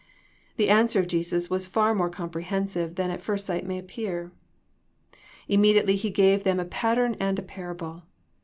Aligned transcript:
The 0.57 0.71
answer 0.71 0.99
of 1.01 1.07
Jesus 1.07 1.51
was 1.51 1.67
far 1.67 1.93
more 1.93 2.09
comprehen 2.09 2.65
sive 2.67 2.95
than 2.95 3.11
at 3.11 3.21
first 3.21 3.45
sight 3.45 3.67
may 3.67 3.77
appear. 3.77 4.31
Immedi 5.47 5.75
ately 5.83 5.93
He 5.93 6.09
gave 6.09 6.43
them 6.43 6.59
a 6.59 6.65
pattern 6.65 7.15
and 7.19 7.37
a 7.37 7.43
parable. 7.43 8.01